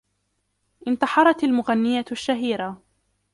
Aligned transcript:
انتحرت 0.87 1.43
المغنية 1.43 2.05
الشهيرة. 2.11 2.81